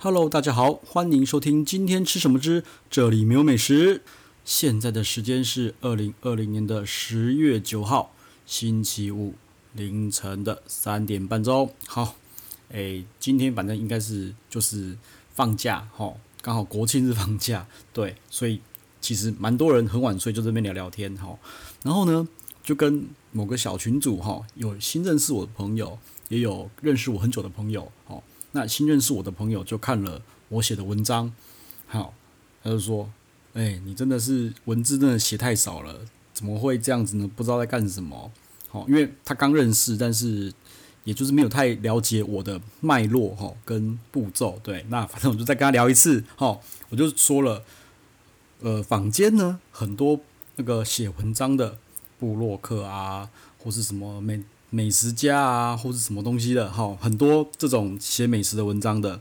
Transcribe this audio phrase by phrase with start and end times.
[0.00, 4.02] Hello，大家好，欢迎收听今天吃什么之这里没有美食。
[4.44, 8.14] 现在的时间是二零二零年的十月九号
[8.46, 9.34] 星期五
[9.72, 11.74] 凌晨的三点半钟。
[11.88, 12.14] 好，
[12.68, 14.96] 诶，今天反正应该是就是
[15.34, 18.60] 放假哈，刚好国庆日放假，对，所以
[19.00, 21.36] 其实蛮多人很晚睡，就这边聊聊天哈。
[21.82, 22.28] 然后呢，
[22.62, 28.22] 就跟某个小群组哈，有新认识我的朋友，也有认识我很久的朋友，哈。
[28.52, 31.32] 那新认识我的朋友就看了我写的文章，
[31.86, 32.14] 好，
[32.62, 33.10] 他就说
[33.52, 36.00] ：“哎、你真的是文字真的写太少了，
[36.32, 37.30] 怎么会这样子呢？
[37.36, 38.30] 不知道在干什么。”
[38.70, 40.52] 好，因为他刚认识，但是
[41.04, 44.58] 也就是没有太了解我的脉络哈跟步骤。
[44.62, 47.64] 对，那反正我就再跟他聊一次，好，我就说了，
[48.60, 50.20] 呃，坊间呢很多
[50.56, 51.78] 那个写文章的
[52.18, 54.42] 部落客啊，或是什么美。
[54.70, 59.18] 美食家啊，或是什么东西的，哈，很多这种写美食的文章的，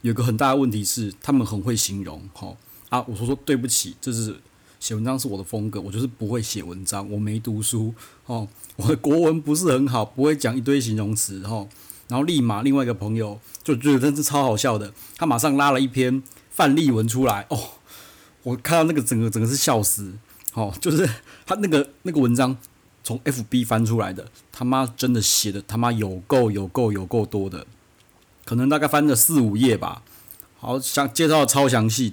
[0.00, 2.56] 有个很大的问题是，他们很会形容，哈。
[2.88, 4.36] 啊，我说说对不起，这是
[4.80, 7.92] 写文章是我的风格，我就是不会写文章，我没读书，
[8.24, 11.66] 哦，我的国文不是很好，不会讲一堆形容词，哈，
[12.08, 17.58] 然后立马另外一个朋友就觉得真是超好笑的，他马上拉了一篇范例文出来，哦，
[18.44, 20.14] 我看到那个整个整个是笑死，
[20.54, 21.06] 哦，就是
[21.44, 22.56] 他那个那个文章。
[23.06, 27.64] 从 FB 翻出来的，他妈真的写的他妈有够有够有够多的，
[28.44, 30.02] 可能大概翻了四五页吧。
[30.58, 32.12] 好，想介绍超详细，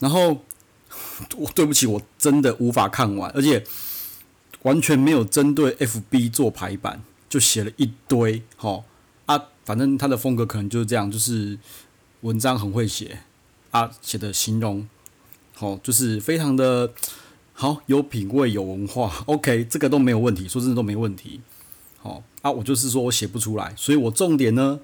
[0.00, 0.42] 然后
[1.38, 3.64] 我对不起，我真的无法看完，而且
[4.62, 8.42] 完全没有针对 FB 做排版，就写了一堆。
[8.56, 8.84] 好
[9.26, 11.56] 啊，反正他的风格可能就是这样，就是
[12.22, 13.20] 文章很会写
[13.70, 14.88] 啊，写的形容
[15.54, 16.92] 好，就是非常的。
[17.58, 21.40] 好，有品味，有文化， OK，这个都没有问题，说真的都没问题。
[21.96, 24.78] 好啊，我就是说我写不出来，所以我重点呢，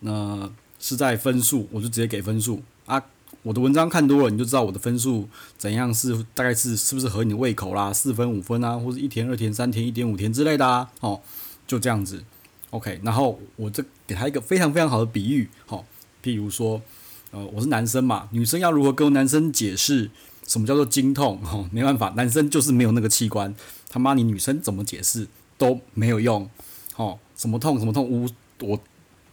[0.00, 3.02] 那、是在分数，我就直接给分数啊。
[3.42, 10.90] 我的文章看多了，你就知道我的分数怎样是大概是是不是合你的胃口啦，四分五分啊，或者一天二天三天一点五天之类的啊。
[11.00, 11.22] 哦，
[11.66, 12.22] 就这样子
[12.68, 13.00] ，OK。
[13.02, 15.86] 然后我这给他一个非常非常好的比喻，好，
[16.22, 16.82] 譬如说，
[17.30, 20.10] 呃，我是男生嘛，女生要如何跟男生解释？
[20.48, 21.38] 什么叫做经痛？
[21.46, 23.54] 哦，没办法，男生就是没有那个器官。
[23.90, 26.50] 他妈，你女生怎么解释都没有用。
[26.96, 28.28] 哦，什么痛什么痛，无
[28.60, 28.80] 我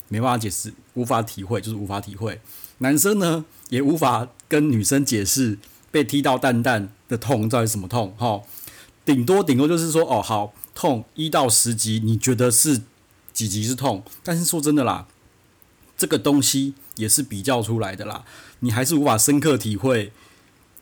[0.09, 2.39] 没办法解释，无法体会，就是无法体会。
[2.79, 5.57] 男生呢，也无法跟女生解释
[5.89, 8.13] 被踢到蛋蛋的痛到底什么痛。
[8.17, 8.41] 哈，
[9.03, 12.81] 顶多顶多就是说，哦，好痛一到十级，你觉得是
[13.33, 14.03] 几级是痛？
[14.21, 15.07] 但是说真的啦，
[15.97, 18.25] 这个东西也是比较出来的啦，
[18.59, 20.11] 你还是无法深刻体会。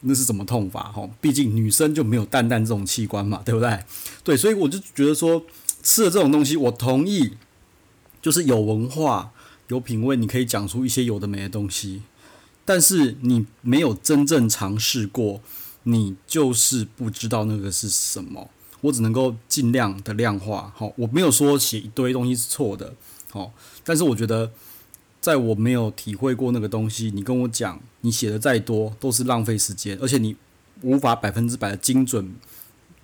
[0.05, 0.91] 那是怎么痛法？
[0.91, 3.79] 哈，毕竟女生就没有蛋蛋这种器官嘛，对不对？
[4.23, 5.43] 对，所以我就觉得说，
[5.81, 7.31] 吃了这种东西，我同意，
[8.21, 9.31] 就是有文化、
[9.69, 12.01] 有品味，你可以讲出一些有的没的东西。
[12.65, 15.41] 但是你没有真正尝试过，
[15.83, 18.49] 你就是不知道那个是什么。
[18.81, 22.93] 我只能够尽量的量化，好，我没有说写一堆东西是错的，
[23.31, 23.53] 好，
[23.83, 24.51] 但是我觉得。
[25.23, 30.35] 在我没有体会过那个东西，你跟我讲，你写的再多都是浪费时间，而且你
[30.81, 32.35] 无法百分之百的精准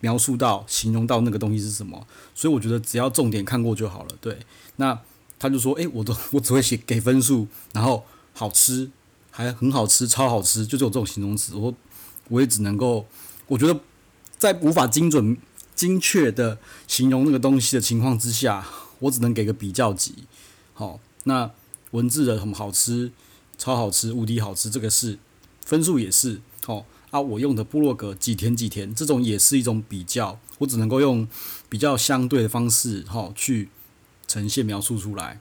[0.01, 2.05] 描述到、形容到那个东西是什么。
[2.35, 4.09] 所以我觉得只要重点看过就好了。
[4.19, 4.37] 对，
[4.75, 4.99] 那
[5.39, 8.03] 他就说：“诶，我都我只会写给分数，然后
[8.33, 8.91] 好吃，
[9.31, 11.73] 还很好吃，超好吃，就只有这种形容词。”我
[12.27, 13.07] 我也只能够，
[13.47, 13.79] 我觉得
[14.37, 15.37] 在无法精准、
[15.73, 18.67] 精确的形容那个东西的情况之下，
[18.99, 20.25] 我只能给个比较级。
[20.73, 21.49] 好，那。
[21.91, 23.11] 文字的很好吃，
[23.57, 25.17] 超好吃，无敌好吃，这个是
[25.65, 31.27] 分数也是哦啊，我用的部落格几甜几甜，这种也是一种比较，我只能够用
[31.67, 33.69] 比较相对的方式哈、去
[34.27, 35.39] 呈现描述出来。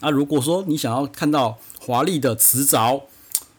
[0.00, 3.04] 啊，如果说你想要看到华丽的词藻，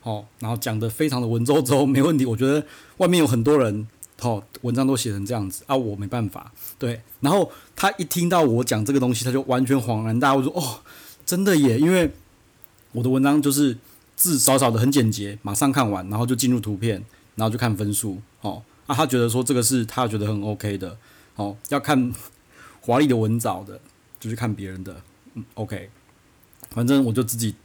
[0.03, 2.25] 哦，然后讲得非常的文绉绉， 没问题。
[2.25, 2.63] 我觉得
[2.97, 3.87] 外面有很多人
[4.21, 6.51] 哦，文章都写成这样子啊，我没办法。
[6.77, 10.81] 对，然后他一听到我讲这个东西，他就完全恍然大悟，说哦。
[11.25, 12.11] 真的耶，因为
[12.91, 13.77] 我的文章就是
[14.15, 17.03] 字少少的，很简洁，马上看完，然后就进入图片，
[17.35, 18.21] 然后就看分数。
[18.41, 20.97] 哦，啊，他觉得说这个是他觉得很 OK 的。
[21.35, 22.13] 哦，要看
[22.79, 23.79] 华丽的文藻的，
[24.19, 25.01] 就去看别人的。
[25.33, 25.89] 嗯，OK，
[26.69, 27.55] 反正我就自己，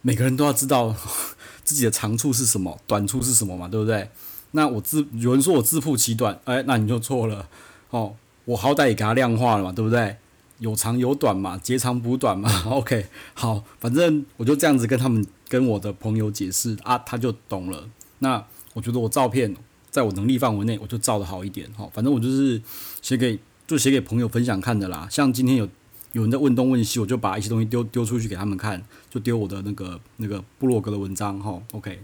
[0.00, 0.96] 每个人都要知道
[1.62, 4.10] 自己的长处是什么，短处是什么嘛，对不对？
[4.52, 7.48] 那我自有人说我自曝其短，哎，那你就错了。
[7.90, 10.16] 哦，我好歹也给他量化了嘛，对不对？
[10.62, 12.48] 有长有短嘛，截长补短嘛。
[12.70, 17.88] OK，好，反正我就这样子跟他们、跟我的朋友解释啊，他就懂了。
[18.20, 19.56] 那我觉得我照片
[19.90, 21.68] 在我能力范围内，我就照得好一点。
[21.76, 22.62] 好，反正我就是
[23.02, 23.36] 写给
[23.66, 25.08] 就写给朋友分享看的啦。
[25.10, 25.68] 像今天有
[26.12, 28.80] 有人在问东问西，我就把一些东西丢丢出去给他们看，
[29.10, 31.60] 就丢我的那个那个部落格的文章哈。
[31.72, 32.00] OK，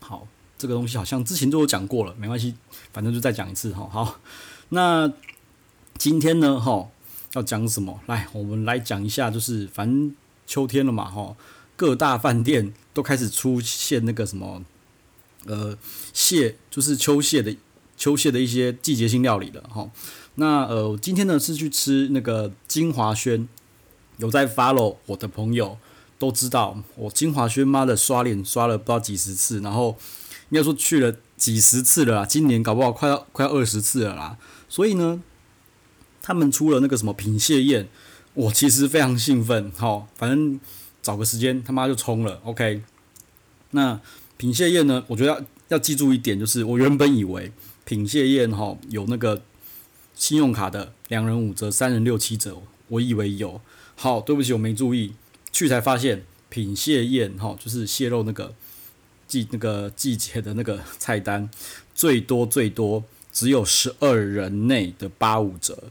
[0.00, 2.54] 好，这个东西好像之前都有讲过了，没关系，
[2.92, 3.88] 反正就再讲一次哈。
[3.90, 4.20] 好，
[4.68, 5.10] 那
[5.96, 6.90] 今天呢哈
[7.34, 8.00] 要讲什么？
[8.06, 10.14] 来，我们来讲一下，就是反正
[10.46, 11.36] 秋天了嘛哈，
[11.76, 14.62] 各大饭店都开始出现那个什么
[15.44, 15.76] 呃
[16.12, 17.56] 蟹，就是秋蟹的
[17.96, 19.90] 秋蟹的一些季节性料理了哈。
[20.36, 23.48] 那呃，今天呢是去吃那个金华轩，
[24.18, 25.76] 有在 follow 我的朋友
[26.18, 29.96] 都知道，我金华轩妈的刷脸刷了不知道几十次，然后
[30.50, 34.38] 应该说去了几十次了啦，今年搞不好快要快要二十次了啦。
[34.68, 35.20] 所以呢，
[36.28, 37.88] 他们出了那个什么品蟹宴，
[38.34, 40.60] 我其实非常兴奋，好，反正
[41.00, 42.82] 找个时间他妈就冲了，OK。
[43.70, 43.98] 那
[44.36, 47.50] 品蟹宴呢，我觉得要要记住一点，就是我原本以为
[47.86, 49.40] 品蟹宴哈有那个。
[50.14, 53.60] 信用卡的两人五折，三人六七折，我以为有。
[53.94, 55.12] 好，对不起，我没注意，
[55.52, 58.52] 去才发现品蟹宴哈，就是蟹肉那个
[59.28, 61.48] 季那个季节的那个菜单，
[61.94, 65.84] 最多最多只有十二人内的八五折，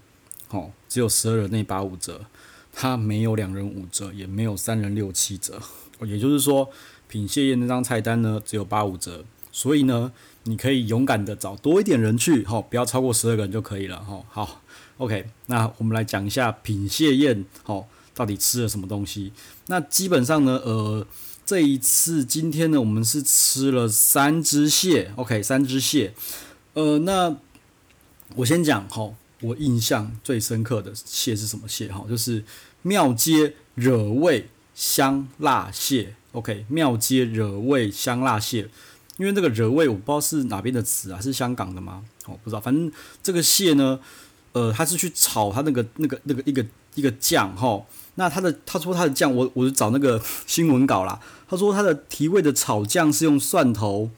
[0.48, 2.26] 好，只有十二人内八五折，
[2.74, 5.62] 它没有两人五折，也没有三人六七折，
[6.02, 6.70] 也就是说，
[7.08, 10.12] 品蟹宴那张菜单呢只有八五折，所以呢。
[10.50, 14.24] 你可以勇敢的找多一点人去，哈，不要超过十二个人就可以了，哈。
[14.30, 14.62] 好
[14.96, 17.84] ，OK，那我们来讲一下品蟹宴，哈，
[18.14, 19.34] 到底吃了什么东西？
[19.66, 21.06] 那基本上呢，呃，
[21.46, 26.14] 这一次今天呢，我们是吃了三只蟹，OK，三只蟹，
[26.76, 27.36] 呃，那
[28.38, 31.92] 我先讲，哈，我印象最深刻的蟹是什么蟹？
[31.92, 32.44] 哈，就是
[32.82, 38.70] 庙街惹味香辣蟹，OK，庙街惹味香辣蟹。
[39.18, 42.04] 因为这个惹味我不知道是哪边的词啊，是香港的吗？
[42.28, 42.92] 哦，不知道，反正
[43.24, 44.00] 这个蟹呢，
[44.52, 46.64] 呃，他是去炒它那个那个那个一个
[46.94, 47.84] 一个酱哈。
[48.16, 51.20] 那他的他说他的酱，我我就找那个新闻稿啦。
[51.50, 54.10] 他说他的提味的炒酱是用蒜头、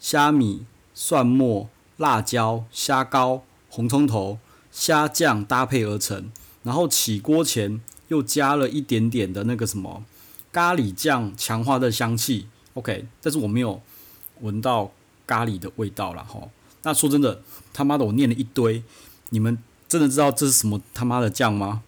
[0.00, 0.64] 虾米、
[0.94, 4.38] 蒜末、辣椒、虾膏、红葱头、
[4.70, 6.30] 虾酱搭配而成。
[6.62, 10.04] 然后起锅前又加了一点点的那个什么
[10.52, 12.46] 咖喱酱，强化的香气。
[12.74, 13.80] OK，但是我没有。
[14.40, 14.90] 闻到
[15.24, 16.48] 咖喱的味道了哈，
[16.82, 17.42] 那说真的，
[17.72, 18.82] 他妈的我念了一堆，
[19.28, 19.56] 你们
[19.88, 21.82] 真的知道这是什么他妈的酱吗？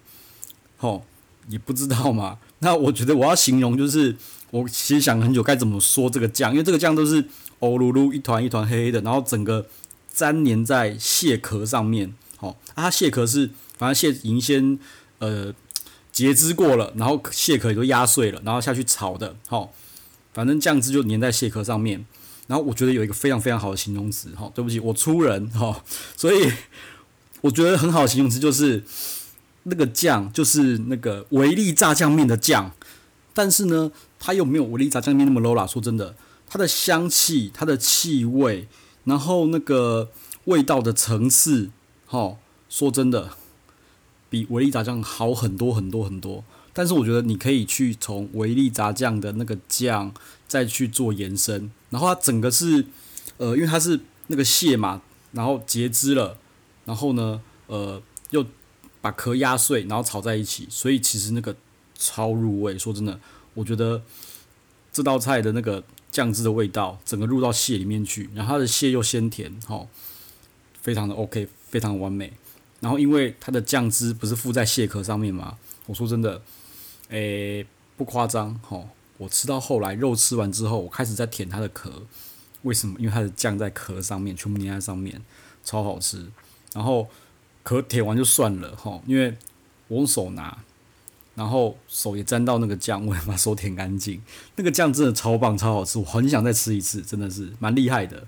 [0.78, 1.02] 吼，
[1.48, 2.38] 也不知道嘛。
[2.60, 4.16] 那我觉得我要形容就是，
[4.52, 7.25] 我其实想很久该怎么说这个酱，因为这个酱都是
[7.58, 9.66] 欧噜噜一团一团黑黑的，然后整个
[10.14, 12.14] 粘连在蟹壳上面。
[12.37, 14.78] 好，啊，它蟹壳是反正蟹已经先
[15.19, 15.52] 呃
[16.12, 19.37] 截肢过了，然后蟹壳也都压碎了，然后下去炒的。
[19.49, 19.72] 好，
[20.32, 22.05] 反正酱汁就粘在蟹壳上面。
[22.46, 25.82] 然后我觉得有一个非常非常好的形容词，哈，对不起，我粗人，哈，
[26.14, 26.52] 所以
[27.40, 28.84] 我觉得很好的形容词就是
[29.62, 32.70] 那个酱，就是那个维力炸酱面的酱，
[33.32, 35.67] 但是呢，它又没有维力炸酱面那么 low 啦。
[35.67, 36.14] 说真的，
[36.46, 38.69] 它的香气、它的气味，
[39.05, 40.11] 然后那个
[40.45, 41.71] 味道的层次，
[42.06, 42.37] 哈，
[42.69, 43.31] 说真的，
[44.29, 46.45] 比维力炸酱好很多很多很多。
[46.73, 50.12] 但是我觉得你可以去从维力炸酱的那个酱
[50.49, 52.87] 再去做延伸，然后它整个是，
[53.37, 56.37] 呃，因为它是那个蟹嘛，然后截肢了，
[56.85, 58.45] 然后呢，呃，又
[59.01, 61.55] 把壳压碎，然后炒在一起，所以其实那个
[61.95, 62.77] 超入味。
[62.77, 63.21] 说真的，
[63.55, 64.03] 我觉得
[64.93, 69.89] 这道菜的那个酱汁的味道，整个入到蟹里面去，然后它的蟹又鲜甜，齁，
[70.81, 72.32] 非常的 OK，非常完美。
[72.79, 76.41] 然后因为它的酱汁不是附在蟹壳上面嘛，我说真的。
[77.10, 82.03] 诶、不夸张吼，我吃到后来肉吃完之后，我开始在舔它的壳，
[82.62, 82.96] 为什么？
[82.98, 85.20] 因为它的酱在壳上面，全部粘在上面，
[85.65, 86.31] 超好吃。
[86.72, 87.08] 然后
[87.62, 89.36] 壳舔完就算了吼，因为
[89.89, 90.65] 我用手拿，
[91.34, 94.20] 然后手也沾到那个酱，我也把手舔干净。
[94.56, 98.26] 那个酱真的超棒，超好吃，我很想再吃一次，真的是蛮厉害的。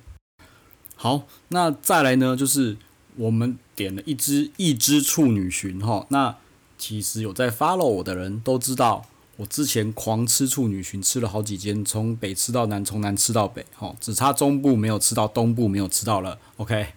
[0.94, 2.76] 好，那再来呢，就是
[3.16, 6.36] 我们点了一只一只处女蟳哈，那。
[6.78, 9.06] 其实有在 follow 我的人都知道，
[9.38, 16.38] 我之前狂吃处女蟳，吃了好几间，从北吃到南，从南吃到北，哈，只差中部没有吃到，东部没有吃到了。
[16.58, 16.88] OK，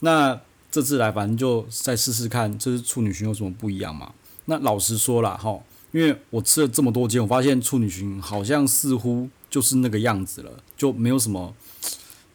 [0.00, 0.38] 那
[0.70, 4.12] 这次来反正就再试试看，这是处女蟳有什么不一样嘛？
[4.46, 5.58] 那老实说了哈，
[5.92, 11.54] 因为我吃了这么多间，我发现处女蟳好像似乎就是那个样子了，就没有什么。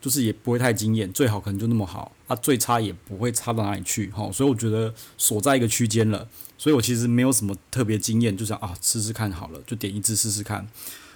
[0.02, 6.26] 就是也不会太惊艳，最好可能就那么好，它、啊、最差也不会差到哪里去，哈，所以我觉得锁在一个区间了，
[6.58, 10.66] 所以我其实没有什么特别经验，就想啊吃吃看好了，就点一支试试看，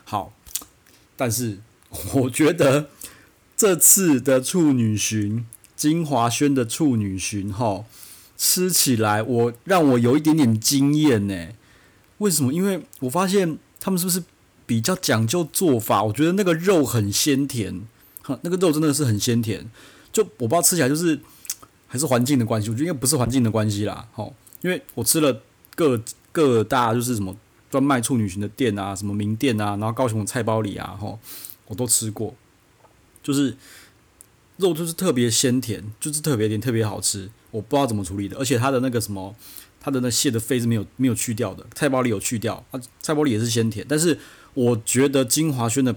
[0.04, 0.34] 好，
[1.16, 1.60] 但是
[2.14, 2.90] 我觉得
[3.56, 5.46] 这次的处女蟳，
[5.78, 7.86] 晶华轩的处女蟳，哈，
[8.38, 11.48] 吃起来我让我有一点点惊艳呢。
[12.18, 12.54] 为什么？
[12.54, 14.24] 因为我发现他们是不是
[14.66, 16.04] 比较讲究做法？
[16.04, 17.82] 我觉得那个肉很鲜甜，
[18.22, 19.70] 哈，那个肉真的是很鲜甜。
[20.12, 21.20] 就我不知道吃起来就是
[21.88, 24.08] 还是环境的关系，我觉得应该不是环境的关系啦。
[24.14, 24.30] 哈，
[24.62, 25.42] 因为我吃了
[25.76, 27.36] 各各大就是什么
[27.70, 31.18] 专卖处女蟳的店啊，什么名店啊，然后高雄的菜包里啊，哈，
[31.68, 32.36] 我都吃过，
[33.22, 33.56] 就是。
[34.58, 37.28] 肉就是特别鲜甜，就是特别甜，特别好吃。
[37.54, 39.34] 我不知道怎么处理的，而且它的那个什么，
[39.80, 42.56] 它的那蟹的肺是没有没有去掉的，菜包里有去掉。
[42.72, 44.18] 啊，菜包里也是鲜甜，但是
[44.56, 45.96] 我觉得金华轩的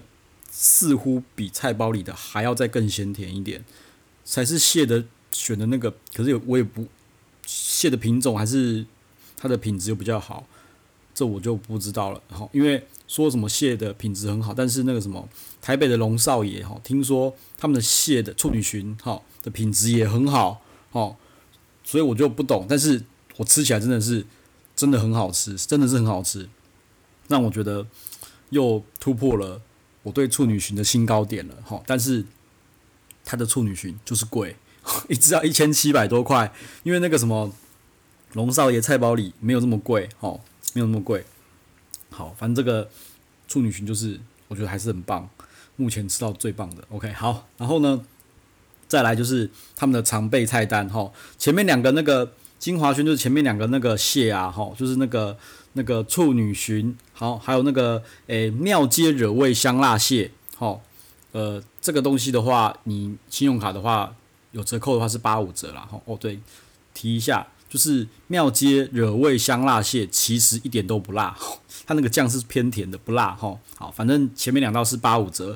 [0.51, 3.65] 似乎比菜包里的还要再更鲜甜一点，
[4.23, 5.91] 才是蟹的选的那个。
[6.13, 6.85] 可是有我也不
[7.45, 8.85] 蟹的品种还是
[9.35, 10.45] 它的品质又比较好，
[11.13, 12.21] 这我就不知道了。
[12.29, 15.27] 好，因为说什么蟹的品质很好，但是那个什么。
[15.59, 20.61] 台北的龙少爷哈，听说他们的蟹的处女蟳哈的品质也很好
[20.93, 21.17] 哦，
[21.87, 23.01] 所以我就不懂，但是
[23.37, 24.25] 我吃起来真的是
[24.75, 26.49] 真的很好吃，真的是很好吃，
[27.29, 27.87] 让我觉得
[28.49, 29.61] 又突破了
[30.03, 31.81] 我对处女蟳的新高点了哈。
[31.87, 32.25] 但是
[33.23, 34.57] 它的处女蟳就是贵，
[35.07, 36.53] 一只要一千七百多块，
[36.83, 37.53] 因为那个什么
[38.33, 40.41] 龙少爷菜包里没有这么贵哦，
[40.73, 41.23] 没有那么贵。
[42.09, 42.89] 好，反正这个
[43.47, 45.29] 处女蟳就是我觉得还是很棒。
[45.77, 48.03] 目前吃到最棒的，OK，好，然后呢，
[48.87, 55.37] 再来就是他们的常备菜单哈，前面两个那个晶华轩就是前面两个那个蟹啊哈，就是那个
[55.73, 60.81] 那个处女蟳，好，还有那个诶庙街惹味香辣蟹，好，
[61.31, 64.15] 呃，这个东西的话，你信用卡的话
[64.51, 66.39] 有折扣的话是八五折啦，哈，哦对，
[66.93, 67.47] 提一下。
[67.69, 71.37] 就是庙街惹味香辣蟹，其实一点都不辣，
[71.85, 73.59] 它那个酱是偏甜的，不辣哈。
[73.75, 75.47] 好，反正前面两道是八五折，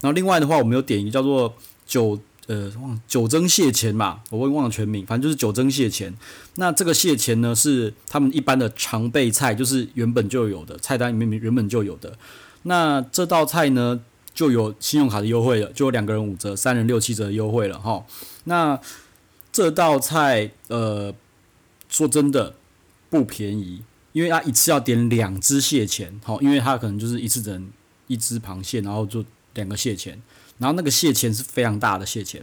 [0.00, 1.54] 然后另外的话，我们有点一个叫做
[1.86, 2.18] 九
[2.50, 6.12] 呃忘九蒸蟹钳嘛，我忘了全名，反正就是九蒸蟹钳。
[6.56, 12.18] 那这个蟹钳呢，是他们一般的常备菜，就是原本就有的菜单里面原本就有的。
[12.64, 14.00] 那这道菜呢，
[14.34, 18.04] 就有信用卡的优惠了，就有两个人五折，三人六七折的优惠了哈。
[18.44, 18.78] 那
[19.52, 21.14] 这道菜呃。
[21.92, 22.54] 说真的
[23.08, 27.68] 不便宜，因为他一次要点两只蟹钳，好，因为他可能就是一次只能
[28.06, 30.16] 一只螃蟹，然后就两个蟹钳，
[30.60, 32.40] 然后那个蟹钳是非常大的蟹钳，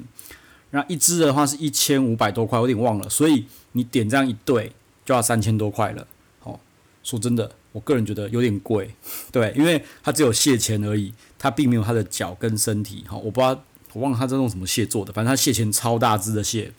[0.72, 4.74] 然后一只的话是一千五百多块，我有点忘了，所以你点这样一对
[5.06, 6.06] 就要三千多块了，
[6.40, 6.60] 好，
[7.02, 8.94] 说真的，我个人觉得有点贵，
[9.32, 16.74] 对，因为它只有蟹钳而已，它并没有它的脚跟身体，好，我不知道我忘了它是用什么蟹做的，反正它蟹钳超大只的蟹，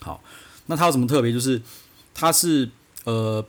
[0.00, 0.22] 好，
[0.66, 1.32] 那它有什么特别？
[1.32, 1.62] 就是。
[2.16, 2.70] 它是
[3.02, 3.44] 呃，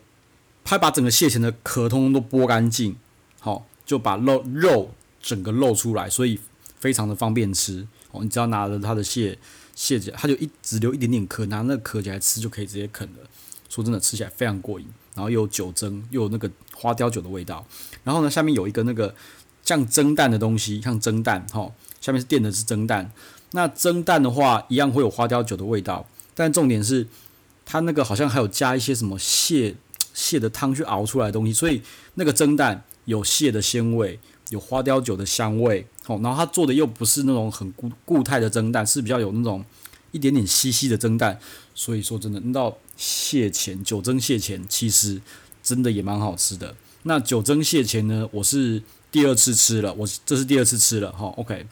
[0.63, 2.95] 它把整个蟹钳的壳通通都剥干净，
[3.39, 4.89] 好，就把肉肉
[5.21, 6.39] 整个露出来，所以
[6.85, 7.87] 非常的方便吃。
[8.11, 9.35] 哦，你只要拿着它的蟹
[9.73, 13.27] 蟹脚，它就一直留一点点壳，拿那个壳起来吃就可以直接啃了。
[13.67, 17.65] 说真的，吃起来非常过瘾，然后又有酒蒸，又有那个花雕酒的味道。
[18.03, 19.15] 然后呢，下面有一个那个
[19.63, 23.11] 像蒸蛋的东西，像蒸蛋，哈，下面是垫的是蒸蛋。
[23.53, 27.07] 那蒸蛋的话，一样会有花雕酒的味道，但重点是。
[27.67, 29.75] 它那个好像还有加一些什么蟹
[30.13, 31.81] 蟹的汤去熬出来的东西，所以
[32.13, 39.63] 那个蒸蛋有蟹的鲜味，有花雕酒的香味，哦，然后它做的又不是那种很固固态的蒸蛋，是比较有那种
[40.11, 41.39] 一点点稀稀的蒸蛋，
[41.73, 45.21] 所以说真的，那道蟹钳九蒸蟹钳其实
[45.61, 46.75] 真的也蛮好吃的。
[47.03, 48.81] 那九蒸蟹钳呢，我是
[49.11, 51.65] 第二次吃了，我这是第二次吃了哈，OK，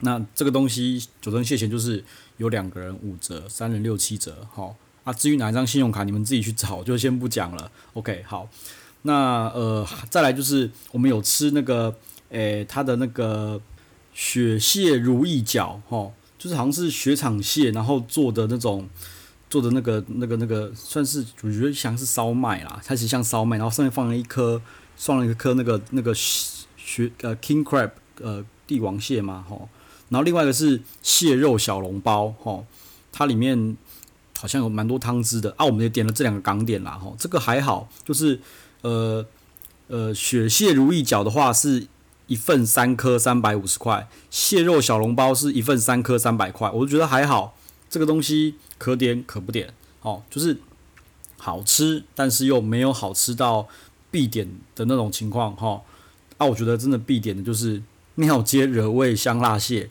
[0.00, 2.04] 那这个东西九蒸蟹钳就是
[2.36, 4.76] 有两个人五折，三人六七折，好。
[5.04, 7.72] 啊，至于哪一张信用卡，你们自己去找，就先不讲了。
[7.94, 8.46] OK，好，
[9.02, 11.96] 那呃，再来就是我们有吃那个，
[12.30, 13.60] 诶、欸，它的那个
[14.12, 18.88] 雪蟹如意饺，齁，就是好像是雪场蟹，然后做的那种，
[19.48, 24.60] 做的那个那个那个，算是我觉得像是烧麦啦，它其实像烧麦，然后上面放了一颗，
[24.96, 29.58] 放了一颗那个那个雪呃 king crab 呃帝王蟹嘛，齁，
[30.08, 32.64] 然后另外一个是蟹肉小笼包，齁，
[33.12, 33.76] 它里面。
[34.40, 35.66] 好像有蛮多汤汁的啊！
[35.66, 38.40] 我们也点了这两个港点啦，吼，这个还好，就是
[38.82, 39.26] 呃
[39.88, 41.88] 呃雪蟹如意饺的话是
[42.28, 47.56] 一份三颗三百五十块，蟹肉小笼包是一份三颗三百块，我就觉得还好，
[47.90, 50.56] 这个东西可点可不点，哦，就是
[51.36, 53.66] 好吃，但是又没有好吃到
[54.12, 55.82] 必点的那种情况，哈，
[56.36, 57.82] 啊，我觉得真的必点的就是
[58.14, 59.90] 庙街惹味香辣蟹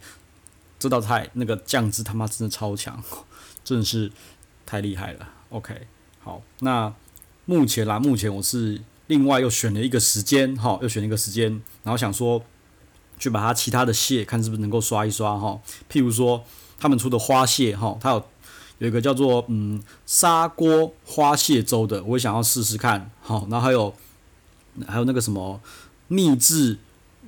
[0.79, 3.03] 这道菜，那个酱汁他妈真的超强，
[3.63, 4.09] 真的是。
[4.69, 5.87] 太厉害了，OK，
[6.19, 6.93] 好，那
[7.45, 11.49] 目前啦，目前我是另外又选了一个时间，哈，又选了一个时间，
[11.83, 12.41] 然后想说
[13.17, 15.59] 去把它其他的蟹看是不是能够刷一刷，哈，
[15.91, 16.43] 譬如说
[16.79, 18.23] 他们出的花蟹，哈，它有
[18.79, 23.09] 有一个叫做嗯砂锅花蟹粥的，我也想要试试看。
[23.21, 23.93] 好，然后还有
[24.87, 25.59] 还有那个什么
[26.07, 26.77] 秘制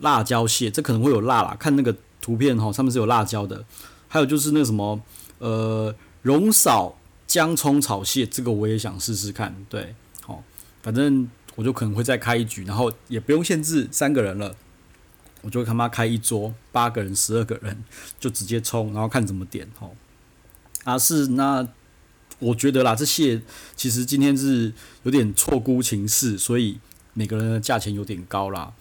[0.02, 3.66] 辣椒蟹，这可能会有辣啦，看那个图片哈，上面是有辣椒的。
[4.08, 5.02] 还有就是那个什么
[5.40, 9.56] 呃蓉嫂姜葱炒蟹，这个我也想试试看。
[9.70, 10.44] 对，好，
[10.84, 11.28] 反正
[11.60, 14.56] 我就可能会再开一局，然后也不用限制三个人了。
[15.42, 17.84] 我就他妈开一桌，八个人、十二个人
[18.18, 19.94] 就直接冲，然后看怎么点吼。
[20.86, 21.68] 啊，是那
[22.40, 23.42] 我觉得啦，这蟹
[23.76, 24.72] 其实今天是
[25.04, 26.80] 有点错估情势，所以
[27.14, 28.72] 每个人的价钱有点高啦。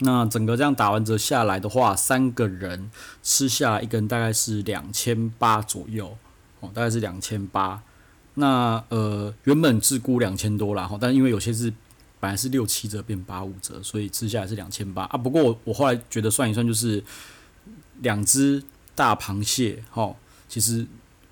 [0.00, 2.90] 那整个这样打完折下来的话，三个人
[3.22, 6.18] 吃下一个人大概是两千八左右，
[6.60, 7.82] 哦，大概是两千八。
[8.34, 11.72] 那呃，原本是估两千多啦，吼，但因为有些是。
[12.26, 15.16] 本来是六七折变八五折，所以吃下来是两千八啊。
[15.16, 17.00] 不过我我后来觉得算一算，就是
[18.00, 18.60] 两只
[18.96, 20.12] 大螃蟹，齁，
[20.48, 20.84] 其实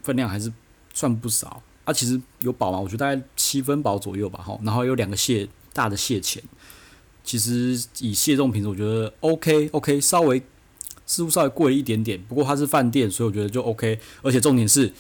[0.05, 0.53] 分量还是
[0.93, 1.93] 算不少啊。
[1.93, 2.79] 其实有饱吗？
[2.79, 4.57] 我觉得大概七分饱左右吧，哈。
[4.63, 6.41] 然后有两个蟹，大的蟹钳，
[7.25, 10.41] 其实以蟹这种品质，我觉得 OK OK，稍微
[11.07, 12.23] 似乎稍微贵一点点。
[12.29, 13.99] 不过它是饭店，所以我觉得就 OK。
[14.23, 14.93] 而且重点是。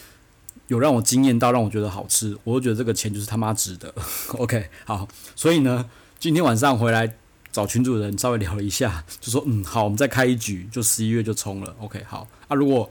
[0.68, 3.94] 有让我惊艳到，让我觉得好吃，我就觉得这个钱就是他妈值得。
[4.38, 5.06] OK，好，
[5.36, 7.16] 所以呢，今天晚上回来
[7.52, 11.76] 找群主的人稍微聊了一下，就说嗯，好，我们再开一局，就十一月就冲了。
[11.80, 12.90] OK，好啊，如果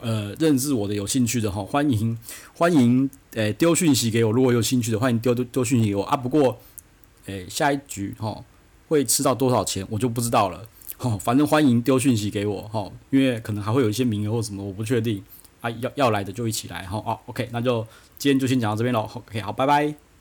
[0.00, 2.18] 呃认识我的有兴趣的哈，欢迎
[2.54, 6.16] 欢迎诶丢讯息给我，如果有兴趣的欢迎丢丢丢讯息给我啊。
[6.16, 6.58] 不过
[7.26, 8.42] 诶、下一局哈
[8.88, 10.66] 会吃到多少钱我就不知道了。
[10.96, 15.22] 哈，反正欢迎丢讯息给我哈，因为可能还会有一些名额或什么，我不确定。
[15.62, 17.86] 啊，要要来的就一起来哈哦，OK，那就
[18.18, 20.11] 今天就先讲到这边喽，OK，好，拜拜。